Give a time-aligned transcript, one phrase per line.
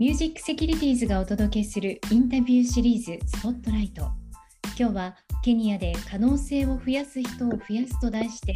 [0.00, 4.10] ミュージックセキュリティーズがお届けするインタビューシリーズスポットライト
[4.78, 8.54] 今日はケニアで可能性を増やす人を増やすと題して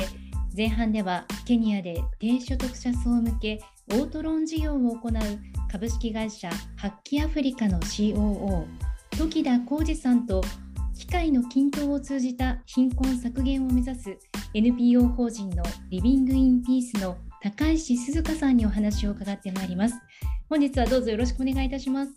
[0.57, 3.61] 前半ではケニアで低所得者層向け
[3.91, 5.13] オートローン事業を行う
[5.71, 8.65] 株式会社ハッキアフリカの COO
[9.19, 10.43] 時田浩二さんと
[10.97, 14.19] 機械の均等を通じた貧困削減を目指す
[14.55, 19.95] NPO 法人のリビング・イン・ピースの高石鈴香さんにお話を伺ってまいります。
[20.51, 22.09] 本日はどうぞよろしくお願いいたします。
[22.09, 22.15] よ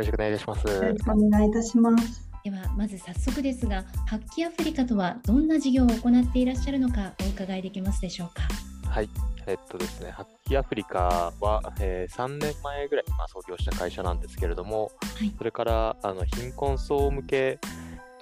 [0.00, 0.66] ろしくお願いいたします。
[0.68, 2.28] よろしくお願いいたします。
[2.44, 8.42] ではまず早速ですが、ハッキアフリカとはどんな事業を行っていらっしゃるのかお伺いできますでしょうか。
[8.90, 9.08] はい、
[9.46, 17.58] えっとですね、ハッキアフリカは、えー、3年前ぐらいに、まあ、創業した会社なんですけれども、はい、それからあの貧困層向け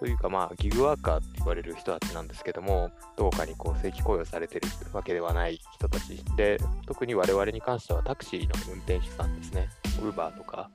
[0.03, 4.63] というか、まあ、ギグワーカーって言われる人たちなんですけども、どこかにこう正規雇用されてる
[4.93, 9.69] わけではない人たちで、特に我々に関してはタクシーの運転手さんですね、
[10.03, 10.69] ウーバーとか、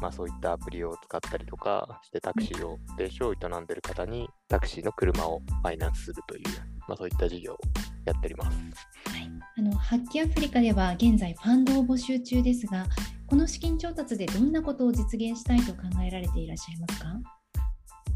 [0.00, 6.44] まあ、そういったアプリを使ったりとかしてタクシーを、電車を営んでる方にタクシーの車をファイナンスするという、
[6.88, 7.58] まあ、そういった事業を
[8.06, 8.56] やっております。
[9.10, 12.86] はい、あのハッキアフリカでは現在ファンドを募集中ですが、
[13.26, 17.39] この資金調達でどんなことを実現したいと考えられていらっしゃいますか？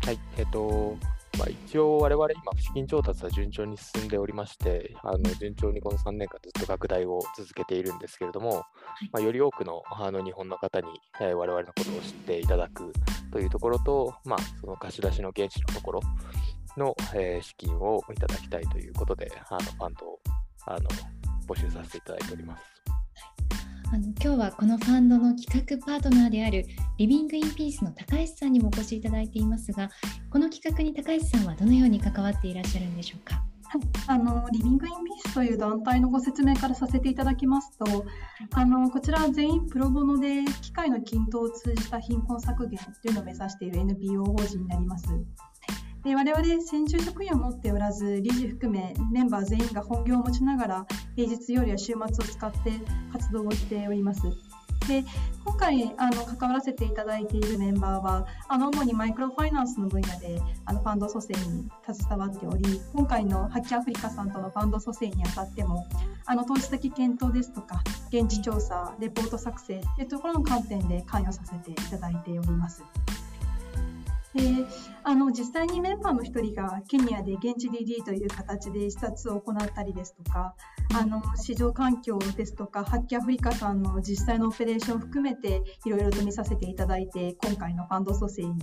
[0.04, 0.98] はい、えっ、と、
[1.38, 8.56] まあ、一応我々今、資金調達は順調に進んでおりまして、あの順調にこの3年間ずっと拡大を続けているんですけれども、は
[9.02, 10.88] い、まあ、より多くのあの日本の方に、
[11.22, 12.92] えー、我々のことを知っていただく
[13.32, 16.00] というところと、まあ、その貸し出しの原資のところ
[16.76, 20.20] の、えー、資金をいただきたいということで、あのファンドを
[20.66, 20.80] あの
[21.48, 22.64] 募集させていただいております。
[23.94, 26.66] あの今日はこのファンドの企画パートナーである
[26.98, 29.88] リビング・イン・ピースの高橋さんにもお越しいただいていますが
[30.32, 33.36] この企画に高橋さんはどのように関わっていらっしゃるんでしょうか？
[33.36, 38.04] はい、あのリビング・イン・ピースという団体のご説明からさせていただきますと、
[38.54, 45.06] あのこちらは全員プロボノで機械の均等を通じた貧困削減というのを目指している NPO 法人になります。
[46.04, 52.58] で我々専従職員を持っておらず理事含めメンバー全員が本業を持ちながら平日夜や週末を使って
[53.10, 54.20] 活動をしております。
[54.86, 55.02] で
[55.46, 65.86] 今回あの関わらせていただいているメンバーはあの主にマイクロファイナンスの分野であのファンド蘇生に携わっており今回のハッキアフリカさんとのファンド蘇生にあたっても
[66.26, 67.82] あの投資先検討ですとか
[68.12, 72.84] 現地調査レポート作成というところの観点で関与させていただいております。
[74.34, 74.66] で
[75.04, 80.54] あの実際にメンバーの1人がケニアで現地 DD という形で視察を行ったりですとか
[80.94, 88.54] あの市場環境ですとかハッキアフリカさんの実際のオペレーションを含めていろいろと見させていただいて今回のファンド蘇生に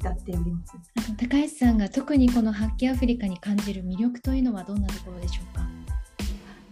[0.00, 0.74] 至っております。
[1.18, 5.77] 高橋さんが特にこのハッキアフリカに感じる魅力というのはどんなところでしょうか？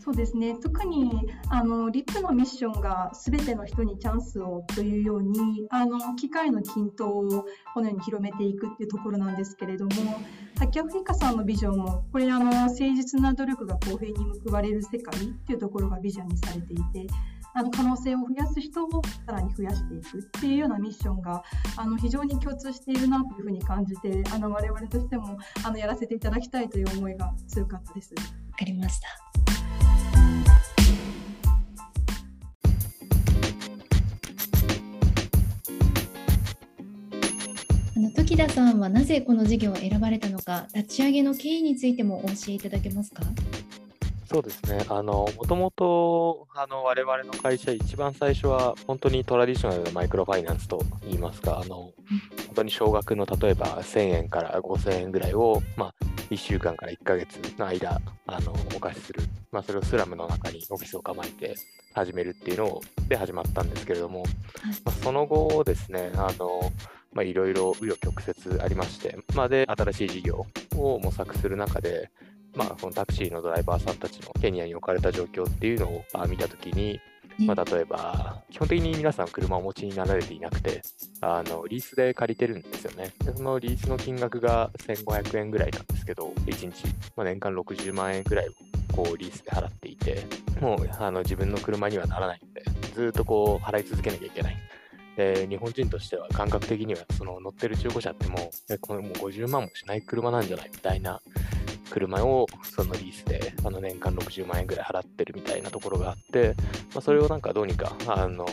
[0.07, 7.45] そうですね特にあのリップのミッションが全ての人にチャンスをというようにあの機械の均等を
[7.75, 9.91] このように広めていくっていうところなんですけれども
[10.61, 14.15] ハッキアフリカさんのビジョンもこれあの誠実な努力が公平に
[14.47, 17.13] 報われる世界っていうところがビジョンにされていて
[17.55, 21.43] あの可能性を増やす人をさらに増やしていくっていうようなミッションが
[21.77, 28.15] あの非常に共通しているなというふうに感じてあの我々としてもあのやらせていただきたいという思いが強かったです。
[28.15, 29.66] わかりました。
[38.37, 43.23] 時田さんはなぜこの事業を選ばれたのか、立ち上げの経緯についてもお教えいただけますか？
[44.27, 51.95] そうですね、あのもともとあの我々の会社、一番最初は本当にトラディショナルなマイクロファイナンスといいますか、あの本
[52.57, 55.95] 当に少額の例えば1000円から5000円ぐらいを、まあ、
[56.29, 61.55] 1週間から1ヶ月の間あのお貸しする、まあ、それをスラムの中にオフィスを構えて
[61.95, 64.25] 始めるっていうので始まったんですけれども、
[64.85, 66.71] まあ、その後ですね、あの
[67.17, 70.47] まあ、いろいろ紆余曲折ありまして、まあ、で、新しい事業
[70.77, 72.11] を模索する中で、
[72.55, 77.01] まあ、そのタクシーのドライバーさんたちのケニアに置かれた状況っていうのを見たときに、
[77.39, 80.83] まあ、例えば、基本的に皆さん車をお持ちになられていなくて、
[81.23, 83.11] あのリースで借りてるんですよね。
[83.25, 86.87] でそのリースの金額が1500円ぐらいなんですけど、1日、
[87.17, 88.53] まあ、年間60万円ぐらいを
[88.95, 90.27] こうリースで払っていて、
[90.61, 92.63] もうあの自分の車にはならないので、
[92.95, 94.66] ずっとこう払い続けなきゃいけない。
[95.17, 101.21] で日本人としては感覚的にはその乗ってる中古車ってもうこのもう50万もしない車なんじゃないみたいな
[101.91, 106.55] 車をそのリースであの年間60万円ぐらい払ってるみたいなところがあって、
[106.93, 108.47] まあ、それをなんかどうにかあの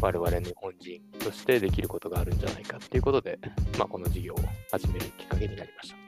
[0.00, 3.38] 我々日本人としてできることがあるんじゃないかっていうことで、
[3.78, 4.38] まあ、この事業を
[4.70, 6.03] 始めるきっかけになりました。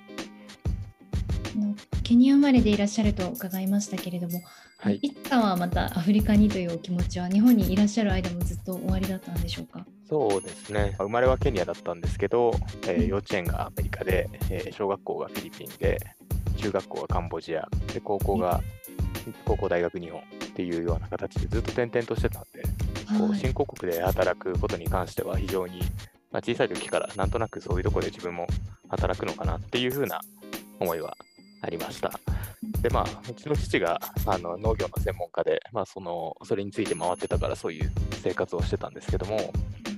[2.02, 4.42] ケニア生まれでいらっしゃると伺いましたけれども、
[4.78, 9.86] はい、いつかはまたアフリカにというお気持ちは日本にいらっしゃる間もずっと終わりだったんでしょうか？
[10.08, 10.94] そうですね。
[10.98, 12.52] 生まれはケニアだったんですけど、
[12.86, 15.98] えー、幼稚園がアメリカで、えー、小学校がフィリピンで
[16.56, 18.62] 中学校がカンボジアで高校が
[19.44, 20.24] 高校大学日本っ
[20.54, 22.62] ていうような形でずっと転々としてたんで、
[23.18, 25.80] こう新興国で働くことに関しては非常に、
[26.30, 28.46] まあ、小さい時からなんとなくそういうところで自分も
[28.88, 30.20] 働くのかなっていうふうな
[30.78, 31.16] 思いは
[31.62, 32.10] ありました。
[32.82, 37.90] でまあ、うちの父があの農業の専門家で、まあ、そのそれについて回ってたからそういう
[38.22, 39.52] 生活をしてたんですけども、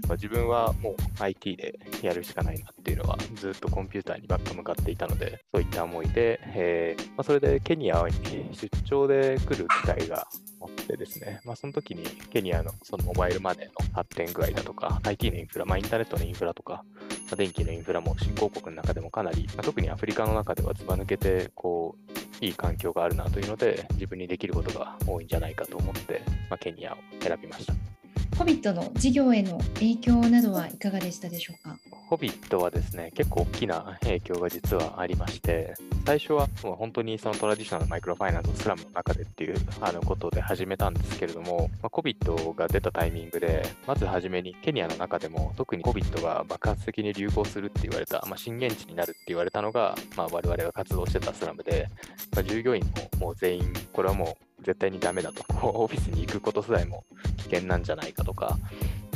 [0.09, 10.27] ま、自分はもう IT でやるしかないなっていうのはずっとコンピューターにばっか向かっていたのでそういった思いで、えーまあ、それでケニアに出張で来る機会が
[10.61, 21.97] あってですね、まあ、その時にケニアのそのモバイルマネーの発展具合だとか IT のインフラ、まあ、インターネットのインフラとか、まあ、電気のインフラも新興国の中でもかなり、ま、特にアフリカの中ではずば抜けてこ
[22.43, 27.98] ういい環境があるなというので自分にできることが多いんじゃないかと思って、ま、ケニアを選びました。
[28.37, 31.77] ホビットの事業への影響などはいかがでしたでしょうか？
[32.09, 35.75] ホビットはですね、結構大きな影響が実はありまして、
[36.07, 51.89] 最初はもう本当にそのトラディショナルマイクロファイナンススラムの中でっていうあのことで始めたんですけれども、まあ、コビットが出たタイミングで、まずはじめにケニアの中でも特にコビットが爆発的に流行するって言われた、まあ、震源地になるって言われたのが、まあ、我々が活動してたスラムで、
[52.35, 52.85] まあ、従業員
[53.21, 57.05] ももう全員、これはもう絶対にダメだと、 オフィスに行くことさえも
[57.37, 58.59] 危険なんじゃないかとか、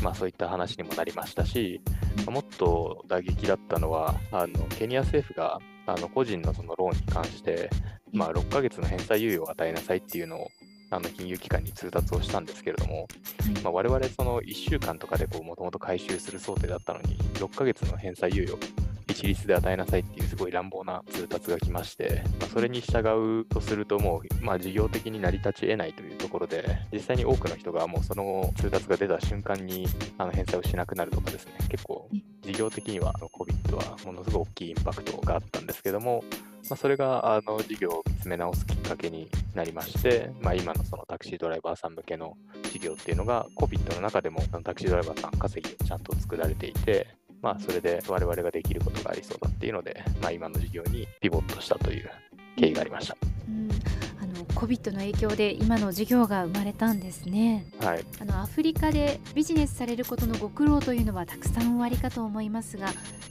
[0.02, 1.80] まあ、そういった話にもなりましたし、
[2.28, 7.70] もっと打撃だったのは、あのケニア政府があの個人のそのローンに関して、
[8.12, 10.48] まあ、6ヶ月の返済猶予を与えなさいっていうのを
[10.92, 13.08] あの金融機関に通達をしたんですけれども、
[13.64, 18.58] まあ、我々その1週間とかでもともと回収する想定だったのに、6ヶ月の返済猶予
[19.08, 29.86] 一律で与えなさいっていうすごい乱暴な通達が来まして、まあ、それに従うとするともう、まあ、事業的に成り立ち得ないというところで、実際に多くの人がもうその通達が出た瞬間に
[30.18, 32.08] あの返済をしなくなるとかですね、結構
[32.42, 36.24] 事業的には COVID はものすごい大きいインパクトがあったんですけども、
[36.70, 42.36] まあ、それがあの事業を見つめ直すきっかけになりまして、まあ、今のそのタクシードライバーさん向けの
[42.70, 47.08] 事業っていうのが COVID の中でもタクシードライバーさん稼ぎをちゃんと作られていて、
[47.42, 52.10] まあ、それで我々ができることがありそうだっていうので、まあ、今の事業にピボットしたという
[52.56, 53.16] 経緯がありました。
[53.48, 53.68] うん。
[54.22, 62.86] あの COVID の影響で今の事業が生まれたんですね、はい、あのアフリカでビジネスされることのご苦労というのはたくさんおありかと思いますが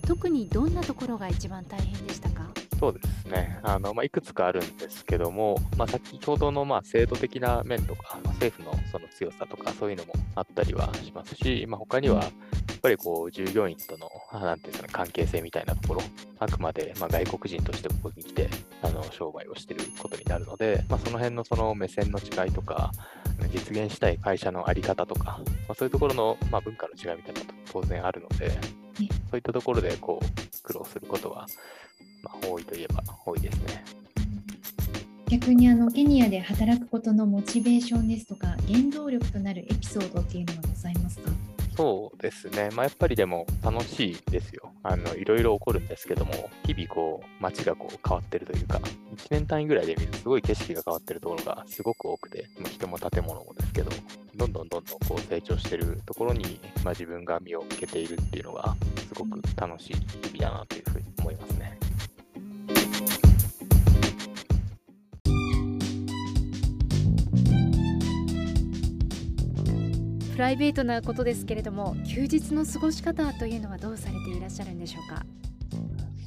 [0.06, 2.61] 特にどんなところが一番大変でしたか？
[2.81, 3.60] そうですね。
[3.62, 12.31] あのまあ、いくつかあるんですけども、まあ、先ほどのまあ制度的な面とか、まあ、政府のその強さとか、そういうのもあったりはしますし、まあ、他には、やっ
[12.81, 16.01] ぱりこう従業員とのなんていうんですか、ね、関係性みたいなところ、
[16.39, 18.50] あくまでまあ外国人としてここに来て
[18.81, 22.92] あの商売をしていることになるので、まあ、その辺のその目線の違いとか、
[23.54, 28.50] 実現したい会社の在り方とか、まあ、そういうところのまあ文化の違いみたいなのと当然あるので、
[29.30, 31.45] そういったところでこう苦労することは
[32.24, 33.84] まあ、多いといえば多いですね。
[35.30, 41.32] 逆にあのケニアで働くことのモチベーションですとか原動力となるエピソードっていうのはございますか？
[41.78, 45.16] そうですね、まあ、やっぱりでも楽しいですよあの。
[45.16, 48.80] いろいろ起こるんですけども、日々こう街がこう変わってるというか、
[49.16, 53.92] 1年単位ぐらいで見るとすごい景色が変わってるところがすごく多くて、まあ、人も建物もですけど、
[54.36, 58.75] どんどんどんどんこう成長してるところに、まあ、自分が身を向けているっていうのが、
[59.08, 61.80] すごく楽しい日々だなというふうに思いますね。
[70.41, 75.24] ライベートなことですけれども休日の過ごし方というのはどうされていらっしゃるんでしょうか？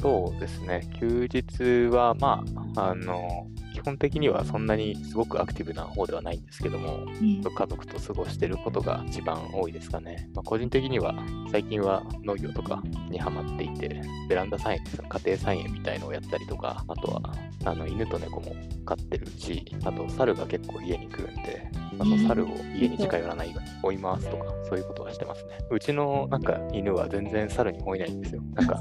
[0.00, 0.88] そうですね。
[1.00, 2.44] 休日はま
[2.76, 3.46] ああの
[3.84, 10.28] 本的にはそんなにすごくアクティブな方ではないんですけども、家族と過ごしていることが一番多いですかね。
[10.34, 11.14] まあ、個人的には
[11.50, 17.22] 最近は農業とかにハマっていて、ベランダ菜園、家庭菜園みたいのをやったりとか、あとは
[17.64, 25.58] あの犬と猫も飼ってるし、あと猿が結構家に来るんで、あの猿を家に近寄らないように追いますとか、そういうことはしてますね。
[25.70, 28.42] うちのなんか犬は全然猿に追えないんですよ。
[28.54, 28.74] なんか、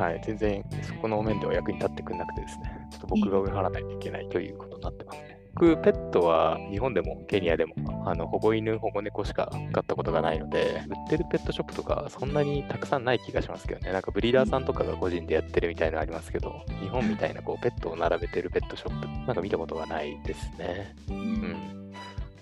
[0.00, 5.38] はい、全然そこの面では役に立ってくれなくてですね、ちょっと僕が追い払わないといけないということになってますね。
[5.54, 7.74] 僕、ペットは日本でもケニアでも
[8.06, 13.92] あの保護犬、保護猫しか飼ったことがないので、売ってるペットショップとかそんなにたくさんない気がしますけどね。
[13.92, 20.94] なんかブリーダーさんとかが個人でやってるみたいなのありますけど、日本みたいなこうペットを並べてるペットショップ、なんか見たことがないですね。
[21.08, 21.92] うん。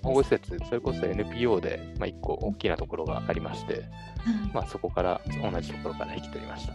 [0.02, 3.82] 保護施設、それこそ NPO で、まあ、1個大きなところがありまして、
[4.52, 6.74] まあ、そこから同じところから引き取りました。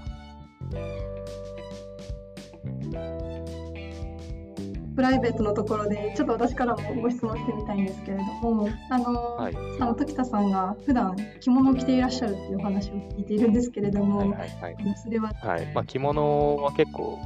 [5.02, 15.66] プライベートのところでちょっと私からもご質問してみたいんですけれどもあの、はい、あの時田さんが普段着物を着ていらっしゃるっていうお話を聞いているんですけれども、はいはいはい、それは、はい。
[15.74, 17.18] まあ、着物は結構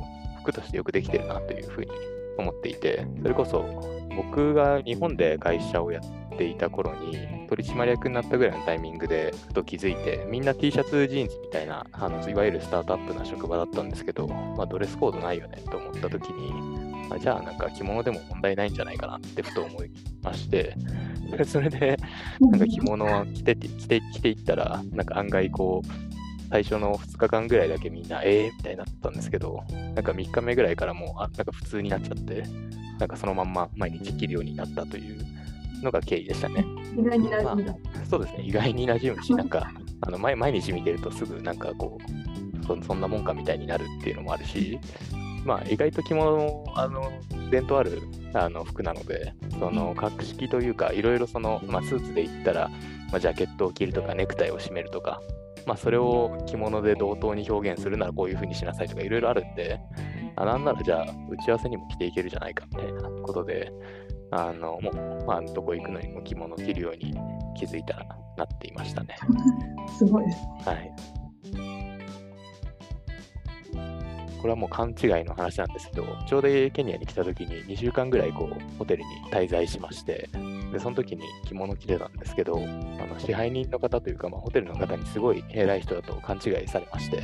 [0.44, 1.92] 服としてよくできてるなというふうに
[2.38, 3.66] 思っていてそれこそ
[4.16, 20.76] 僕が日本で会社をやっていた頃に取締役になったぐらいのタイミングでふと気づいてみんな T シャツジーンズみたいなあのいわゆるスタートアップな職場だったんですけど、まあ、ドレスコードないよねと思った時にあじゃあなんか着物でも問題ないんじゃないかなってふと思いまして。
[21.46, 21.98] それで
[22.40, 28.58] なんか着物を着て着て着ていったらなんか案外こう最初の2日間ぐらいだけみんなえー？
[28.58, 29.64] みたいになったんですけど
[29.96, 32.44] なんか3日目ぐらいからもうあなんか普通になっちゃって
[33.00, 35.18] なんかそのまんま毎日着るようになったという
[35.82, 36.66] のが経緯でしたね。
[36.98, 39.72] 意外に馴染んだ、まあ、そうですね、意外に馴染むし、なんか
[40.02, 41.98] あの毎毎日見てるとすぐなんかこ
[42.62, 44.80] うそ、そんなもんかみたいになるっていうのもあるし、
[45.46, 47.12] まあ、意外と着物もあの
[47.52, 48.02] 伝統ある
[48.34, 52.70] あの服なので、その格式というか、いろいろその、まあ、スーツで言ったら、
[53.12, 55.22] まあ、ジャケットを着るとか、ネクタイを締めるとか、
[55.66, 59.80] まあ、それを着物で同等に表現するならこういう風にしなさいとかいろいろあるんで、
[60.36, 63.72] あなんならじゃあ打ち合わせにも着ていけるじゃないかみたいなことで、
[64.32, 67.14] あのもう、まあ、どこ行くのにも着物を着るように
[67.56, 68.06] 気づいたら
[68.38, 69.16] なっていましたね。
[69.98, 70.50] すごいですね。
[70.66, 71.75] はい。
[74.46, 80.30] これはもう勘違いの話なんですけど、ちょうどケニアに来た時に2週間ぐらいこうホテルに滞在しまして、
[80.72, 82.62] でその時に着物着てたんですけど、あ
[83.08, 87.24] の支配人の方というか、まあ、ホテルの方にすごい偉い人だと勘違いされまして、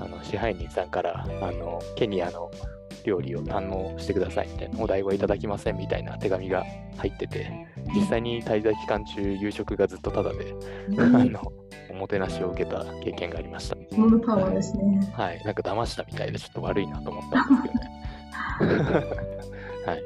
[0.00, 2.50] あの支配人さんからあのケニアの
[3.04, 6.64] 料理を堪能してくださいみたいな、お題はいただきませんみたいな手紙が
[6.96, 7.52] 入ってて、
[7.94, 10.54] 実際に滞在期間中、夕食がずっとタダで、
[10.98, 11.52] あの
[11.90, 13.76] おもてなしを受けた経験がありました。
[13.94, 15.12] そのパワーですね。
[15.14, 17.78] はい、なんか騙したみたいで、ちょっと悪いなと思ったんです
[18.60, 19.06] けどね。
[19.86, 20.02] はい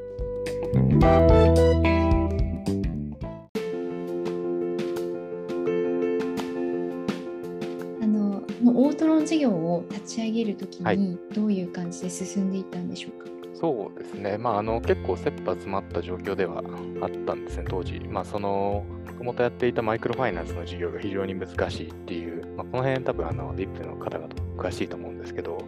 [8.62, 16.62] オートロン事業を立ち上げるときにどういう感じで進んでいったんでしょうか、はいそうですね、まあ、あの結構切羽詰まった状況では
[17.02, 18.00] あったんですね、当時。
[18.00, 25.58] まあ、その、もともとやっていたマイクロファイナンスの事業が非常に難しいっていう、まあ、この辺多分あの、ディップの方々詳しいと思うんですけど、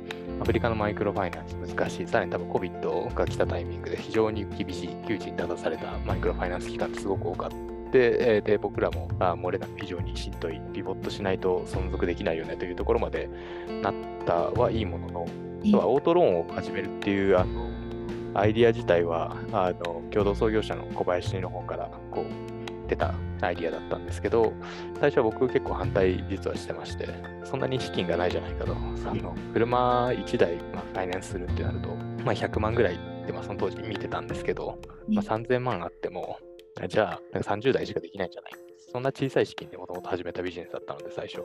[0.41, 7.57] アフリカのマイクロファイナンス難しい、さらに多分 COVID が来たタイミングで非常に厳しい窮地に立たされたマイクロファイナンス機関ってすごく多かった。
[7.93, 13.29] で、で僕らもあ漏れなく非常にしんどい、ピボットしないと存続できないよねというところまで
[13.83, 13.95] なっ
[14.25, 15.27] たはいいものの、
[15.67, 17.72] あとはオートローンを始めるっていうあの
[18.35, 24.53] アイディア自体はあの共同創業者の小林の方からこう出たアイディアだったんですけど、
[25.01, 27.09] 最初は僕結構反対実はしてまして、
[27.45, 28.75] そんなに資金がないじゃないかと。
[28.97, 31.89] その車1台、まあ、ファイナンスするってなると、
[32.25, 36.39] まあ、100万ぐらいってまあその当時見てたんですけど、まあ、3000万あっても、
[36.89, 38.53] じゃあ、なんか30代しかできないんじゃない？
[38.93, 41.43] そんな小さい資金でもともと始めたビジネスだったので、最初。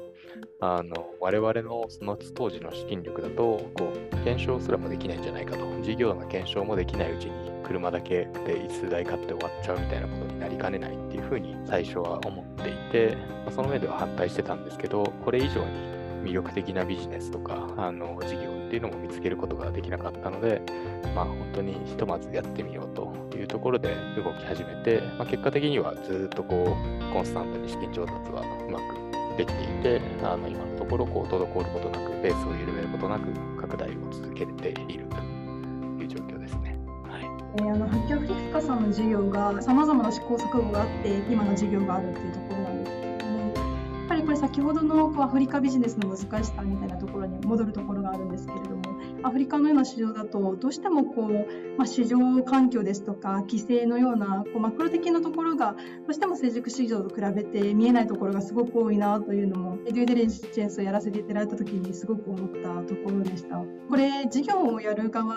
[0.59, 5.65] あの、我々のその当時の資金力だと、こう、検証すらもできないんじゃないかと。
[5.81, 7.31] 事業の検証もできないうちに、
[7.63, 15.96] 車だけで数台買って終わっちゃうみたいなことになりかねないっていうふうに最初は思っていて、まあ、その上では反対してたんですけど、これ以上に
[16.27, 20.61] 魅力的なビジネスとか、あの、事業っていうのも見つけることができなかったので、
[21.15, 33.31] まあ本当にひとまずやってみようというところで動き始めて、まあ、結果的にはずっとこう、コンスタントに資金調達はうまくできていて、あの今のところこう滞ることなく、ペースを緩めることなく
[33.61, 35.17] 拡大を続けていると
[36.03, 36.77] いう状況ですね。
[37.09, 37.23] はい
[37.59, 42.46] えー、あの発狂フリッカさんの事業がさまざまな試行錯誤があって今の事業があるっていうところ
[44.27, 48.76] ぱり先ほどのこうアフリカビジネスの難しさみたいなところに戻るところがあるんですけれど
[49.27, 55.77] アフリカのような市場だとどうしてもこう、まあ、市場環境ですとか規制のようなこうマクロ的なところがど
[56.09, 63.57] うしても成熟市場と比べて見えないところがすごく多いなというのもデューデリジェンスをやらせていただいた時にすごく思ったところでした。
[63.89, 65.35] これ事業をやる側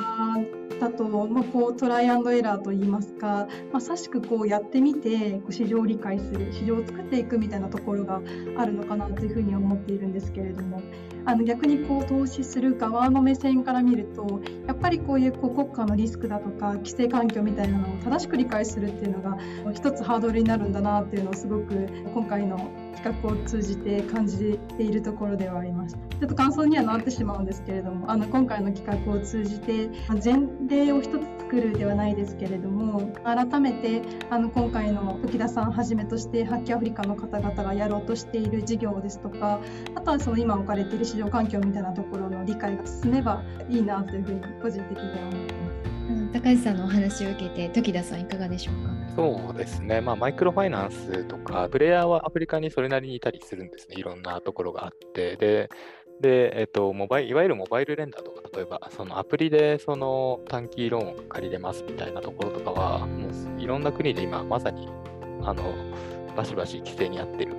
[0.81, 8.21] だと、まあ、こうトライアンドエラーといいますかまさしくこうやってみてこう市場を理解する市場を作っていくみたいなところが
[8.57, 10.83] あるのかなというふうに思っているんですけれども
[11.27, 19.39] あの逆にこう投資する側の目線からから見るとやっぱりこういうこう国家のリスクだとか規制環境みたいなのを正しく理解するっていうのが
[19.73, 29.89] 一つハードルになるんだなっていうのをすごく今回の企画を通じて感じているところではありましたちょっと感想にはなってしまうんですけれどもあの今回の企画を通じて
[30.23, 39.61] 前例を一つ作るではないですけれども改めてあの今回の時田さんはじめとしてハッキアフリカの方々がやろうとしている事業ですとか
[39.95, 45.60] あとはその今置かれている市場環境みたいなところの理解が進めばいいなというふうに個人的には思います。
[46.33, 48.91] 高橋さんのお話を受けて、時田さん、いかがでしょうか？
[49.17, 55.37] そうですね、まあ、マイクロファイナンスとか、プレイヤーはアフリカにそれなりにいたりするんですね、いろんなところがあって。
[55.37, 55.69] で、
[56.21, 64.89] でえっと、モバイいわゆるモバイルレンダーとか、例えばそのアプリでその短期ローンを借りれますみたいなところとかは、もういろんな国で今まさに
[65.43, 65.75] あの
[66.37, 67.57] バシバシ規制にあってる。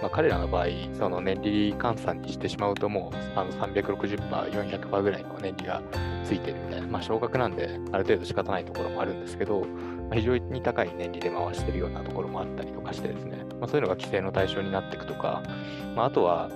[0.00, 0.66] まあ、彼らの場合、
[0.98, 5.82] その年利換算にしてしまうと、もうあの360%、400%ぐらいの年利が
[6.24, 9.66] ついてるみたいな、まあ、少額なんで、ある程度仕方ないところもあるんですけど、ま
[10.12, 15.42] あ、非常に高い年利で回してるようなところもあったりとかしてですね、まあ、そういうのが規制の対象になっていくとか、
[15.94, 16.50] まあ、あとは、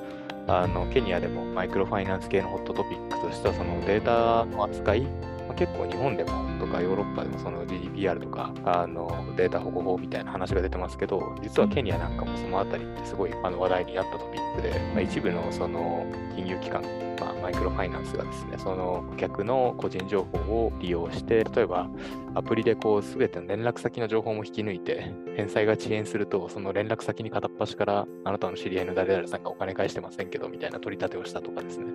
[0.47, 5.09] あのケニアでもマイクロファイナンス系のホットトピックとしては、そのデータの扱い、ま
[5.51, 16.83] あ、結構日本でもとかヨーロッパでもその GDPR とかあのデータ保護法みたいな話が出てますけど、実はケニアなんかもそのあたりってすごいあの話題になったトピックで、まあ、一部のその金融機関
[17.21, 21.89] まあ、マイクロファイナンスがですね、その顧客の個人情報を利用して、例えば
[22.35, 31.87] アプリでこう全ての連絡先の情報も引き抜いて、返済が遅延すると、その連絡先に片っ端からあなたの知り合いの誰々さんがお金返してませんけどみたいな取り立てをしたとかですね、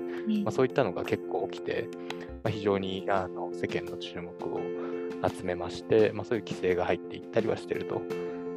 [0.43, 1.87] まあ、そういったのが結構起きて、
[2.43, 4.59] まあ、非常にあの世間の注目を
[5.27, 8.01] 集めまして、まあ、そういう規制が入っていったりはしてると。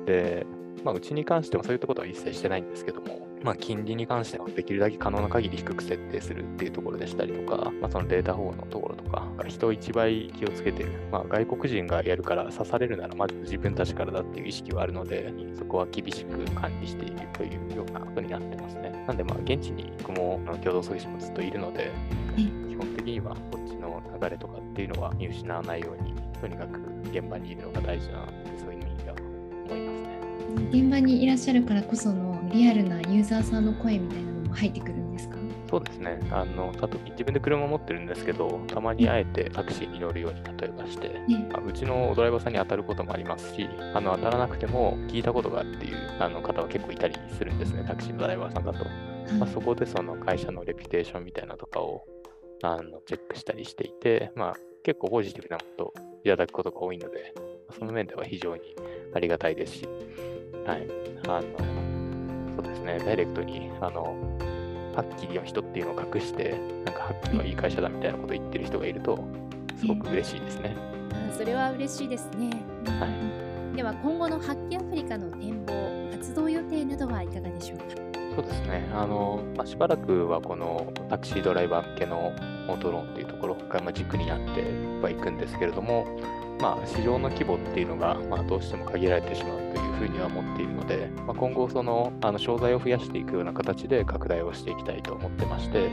[0.07, 0.47] で、
[0.85, 19.05] まあ、うちに関してもそういったことは一切してないんですけども、まあ、金利に関してはできるだけ可能な限り低く設定するっていうところでしたりとか、まあ、そのデータ保護のところとか、人一倍気をつけてる、まあ、外国人がやるから刺されるならまず自分たちからだっていう意識はあるので、そこは厳しく管理しているというようなことになってますね。
[19.07, 21.91] なんで、まあ、現地に僕も共同組織もずっといるので、
[22.37, 26.81] 基本的にはこっちの流れとかっていうのは見失わないように、とにかく
[27.11, 28.27] 現場にいるのが大事な
[28.59, 29.17] そういう意味では
[29.67, 30.13] 思いますね。
[30.71, 35.37] 現場にいらっしゃるからこそのリアルなユーザーさんの声みたいなのも入ってくるんですか？
[35.71, 36.21] そうですね。
[36.31, 48.85] あの、自分で車持ってるんですけど、たまにあえてタクシーに乗るように例えばして、ね、うちのドライバーさんに当たることもありますし、あの当たらなくても聞いたことがあるっていうあの方は結構いたりするんですね、タクシーのドライバーさんだと。
[49.39, 52.05] まあ、そこでその会社のレピュテーションみたいなとかを
[52.63, 57.33] あのチェックしたりしていて、まあ、結構ポジティブなこといただくことが多いので、
[57.79, 58.63] その面では非常に
[59.15, 59.89] ありがたいですし、
[60.67, 60.87] はい。
[61.29, 61.82] あの、
[62.57, 64.17] そうですね、ダイレクトに、あの、
[64.95, 69.19] はっきりの人っていうのを隠して、なんかはっきりはいい会社だみたいなことを言ってる人がいると、
[69.79, 70.77] すごく嬉しいですね。
[71.37, 72.51] それは嬉しいですね。
[72.87, 73.07] は
[73.73, 73.77] い。
[73.77, 75.73] では、今後の発揮アフリカの展望、
[76.13, 77.85] 活動予定などはいかがでしょうか？
[78.37, 78.89] そうですね。
[78.95, 82.33] あの、まあ、しばらくはこのタクシードライバー向けの
[82.67, 84.63] モートローンというところが軸になって
[85.03, 86.07] はいくんですけれども、
[86.61, 95.89] まあ、市場の規模っていうのが、まあ、どうしても限られてしまうというふうには思っているので、まあ、今後そのあの商材を増やしていくような形で拡大をしていきたいと思ってまして、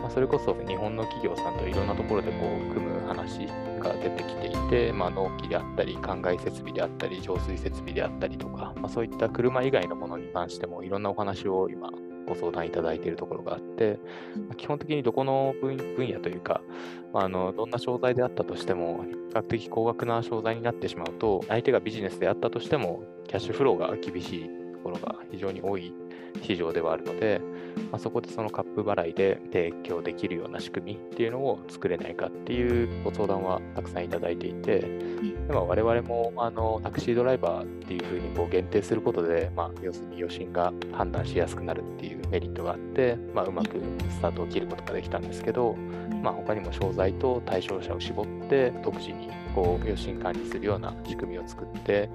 [0.00, 2.36] まあ、それこそ日本の企業さんといろんなところでこ
[2.70, 3.46] う組む話
[3.80, 11.90] が出てきていて、まあ、納期であったり、灌漑設備であったり、浄水設備であったりとか、まあ、そういった車以外のものに関してもいろんなお話を今
[12.26, 13.98] ご相談いただいているところがあって、
[14.56, 16.60] 基本的にどこの分野というか、
[17.12, 25.94] あのどんな商材であったとしても、比較的高額な商材になってしまうと、相手がビジネスであったとしても、キャッシュフローが厳しいところが非常に多い
[26.42, 27.40] 市場ではあるので、
[27.90, 45.74] まあ、そこでそのカップ払いで提供できるような仕組みっていうのを作れないかっていうご相談はたくさんいただいていて、でまあ、我々もあのタクシードライバーっていうふうにこう限定することで、まあ、要するに余震が判断しやすくなるっていうメリットがあって、まあ、うまくスタートを切ることができたんですけど、
[46.22, 52.10] まあ、他にも商材と対象者を絞って独自にこう余震管理するような仕組みを作って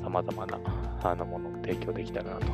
[0.00, 0.58] さまざ、まな
[1.02, 2.48] あのものを提供できたらなとい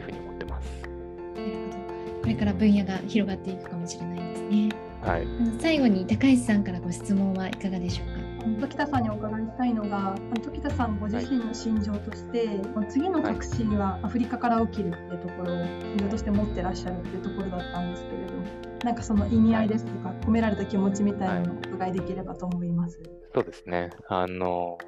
[0.00, 0.68] うふうに思ってます。
[0.82, 0.92] なる
[1.34, 1.88] ほど
[2.22, 4.68] これから分野が広がっていくかもしれないですね。
[5.02, 5.26] はい、
[5.60, 8.66] 最後に高橋さんからご質問はいかがでしょうか？
[8.66, 18.44] 時田さんにお伺いしたいのが時田さんご自身の心情として、はい、次のタクシーはアフリカから起きるっていうところを心情として持ってらっしゃるっていうところだったんですけれども
[18.84, 23.00] なんかその意味合いですとか、はい、込められた気持ちみたいなのをお伺いできればと思います。
[23.34, 24.78] そうですねあの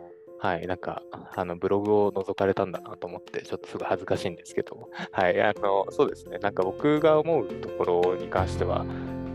[0.43, 1.03] はい、なんか、
[1.37, 8.87] あの、ブログを覗かれたんだなと思って、ちょっとすごい恥ずかしいんですけど、はい、あの、そうですね、なんか僕が思うところに関しては、やっ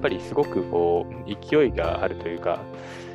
[0.01, 2.59] ぱりすごくこう、勢いがあるというか、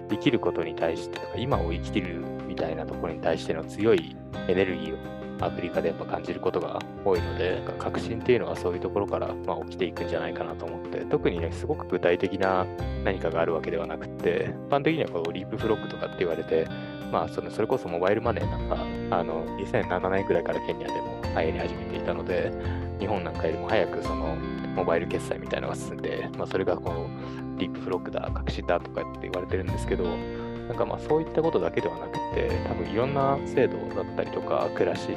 [0.09, 12.67] 生きることに対してとか、今を生きてるみたいなところに対しての強いエネルギーをアフリカでやっぱ感じることが多いので、なんか革新っていうのはそういうところから、まあ、起きていくんじゃないかなと思って、特にね、すごく具体的な
[13.05, 16.67] 何かがあるわけではなくて、一般的にはこうリープフロッグとかって言われて、
[17.11, 18.69] まあその、それこそモバイルマネーなん
[19.11, 22.53] か、あの、2007年ぐらいからケニアでも流行り始めていたので、
[22.99, 24.37] 日本なんかよりも早くその、
[24.75, 35.09] モバイル決済みたいなのが進んで、まあそれがこう、ディープフロックだ、革新だとかって言われてるんですけど、なんかまあそういったことだけではなくて、多分いろんな制度だったりとか、暮らし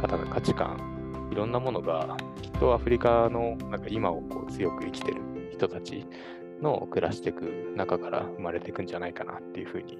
[0.00, 5.20] 方の価値観、いろんなものが、きっとアフリカのなんか今をこう強く生きてる
[5.52, 6.06] 人たち
[6.62, 9.98] の暮らしていく中から生まれていくんじゃないかなっていうふうに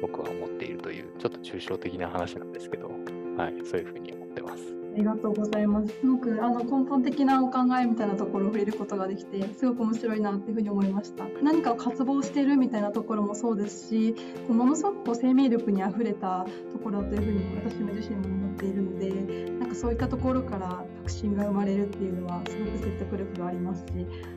[0.00, 2.88] 僕は思っているという、ちょっと抽象的な話なんですけど、
[3.36, 4.80] はい、そういうふうに思ってます。
[4.92, 5.94] ありがとうございます。
[6.00, 11.26] すごくあの根本的なお考えみたいなところを触れることができて、すごく面白いなっていうふうに思いました。
[11.42, 14.16] 何かを渇望しているみたいなところもそうですし、
[14.48, 23.92] ものすごくこう生命力にあふれたところというふうに私も自身も思っているので、なんかそういったところから確信が生まれるっていうのはすごく説得力がありますし、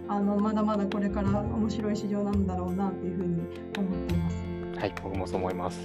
[0.08, 3.42] あのまだまだこれから面白い市場なんだろうなっていうふうに
[3.76, 4.53] 思っています。
[4.84, 5.80] はい、僕もそう思います。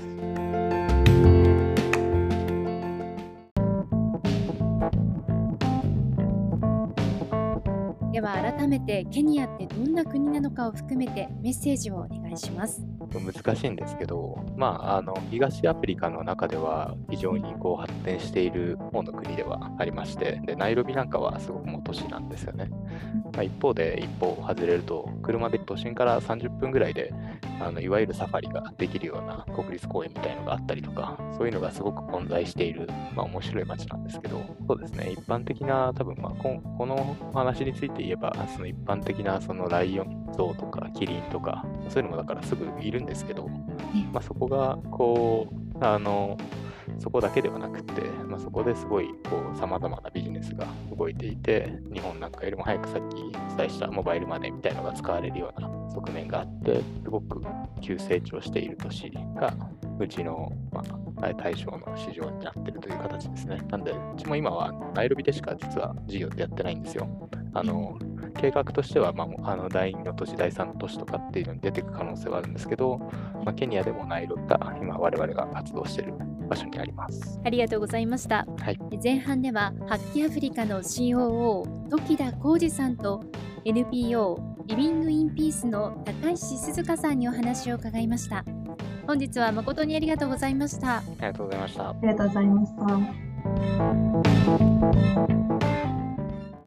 [8.11, 12.83] では改めてケニアってどんな国なのかを含めてメッセージをお願いします。
[13.15, 22.71] 難しいんですけど、まあ、あの東アフリカの中では非常にこう発展している方の国ではありましてでナイロビなんかはすごくもう都市なんですよね、
[23.33, 27.13] まあ、一方で一方外れると車で都心から30分ぐらいで
[27.61, 35.11] あのいわゆるサファリができるような国立公園みたいのがあったりとかそういうのがすごく混在している、まあ、面白い街なんですけどそうですね。
[35.11, 43.49] 一般的な多分、まあ、ここの話について言えばその一般的なそのライオン像とかキリンとかそういうのもだからすぐいるんですけど、
[44.13, 46.37] まあ、そこがこうあの
[46.99, 49.09] そこだけではなくて、まあ、そこですごい
[49.59, 57.43] さまざまなビジネスが動いていて日本なんかよりも早くさっきお伝えしたモバイルマネーみたいなのが使われるような側面があってすごく
[57.81, 59.55] 急成長している都市が
[60.01, 60.83] うちの、ま
[61.23, 63.59] あ、対象の市場になっているという形ですね。
[63.69, 67.09] なんで、うちも今はナイロビでしか実は事業ってやってないんですよ。
[67.55, 67.99] あの
[68.39, 72.99] 計画としては、まあ、あの第2の都市、第3の都市とかっていうのに出ていく可能性はあるんですけど、
[73.45, 76.15] まあ、ケニアでもナイロビが今我々が活動している
[76.49, 77.41] 場所にあります。
[77.45, 78.47] ありがとうございました。
[78.59, 83.25] はい、前半では、ハッキアフリカの COO、時田浩二さんと
[83.65, 88.45] NPO リビングインピースの高石鈴香さんにお話を伺いました。
[89.07, 90.99] 本日は誠にありがとうございました。
[90.99, 91.89] ありがとうございました。
[91.89, 92.73] ありがとうございまし
[95.29, 95.38] た。